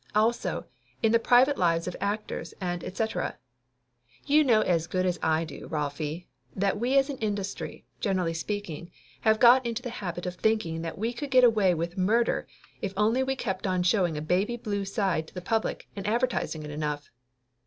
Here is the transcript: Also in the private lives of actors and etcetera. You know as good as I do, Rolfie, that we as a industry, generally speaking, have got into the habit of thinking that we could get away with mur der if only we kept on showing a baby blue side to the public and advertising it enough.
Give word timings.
Also 0.15 0.65
in 1.03 1.11
the 1.11 1.19
private 1.19 1.59
lives 1.59 1.87
of 1.87 1.95
actors 2.01 2.55
and 2.59 2.83
etcetera. 2.83 3.37
You 4.25 4.43
know 4.43 4.61
as 4.61 4.87
good 4.87 5.05
as 5.05 5.19
I 5.21 5.45
do, 5.45 5.67
Rolfie, 5.67 6.27
that 6.55 6.79
we 6.79 6.97
as 6.97 7.11
a 7.11 7.19
industry, 7.19 7.85
generally 7.99 8.33
speaking, 8.33 8.89
have 9.19 9.39
got 9.39 9.63
into 9.63 9.83
the 9.83 9.91
habit 9.91 10.25
of 10.25 10.37
thinking 10.37 10.81
that 10.81 10.97
we 10.97 11.13
could 11.13 11.29
get 11.29 11.43
away 11.43 11.75
with 11.75 11.99
mur 11.99 12.23
der 12.23 12.47
if 12.81 12.93
only 12.97 13.21
we 13.21 13.35
kept 13.35 13.67
on 13.67 13.83
showing 13.83 14.17
a 14.17 14.23
baby 14.23 14.57
blue 14.57 14.85
side 14.85 15.27
to 15.27 15.35
the 15.35 15.39
public 15.39 15.87
and 15.95 16.07
advertising 16.07 16.63
it 16.63 16.71
enough. 16.71 17.11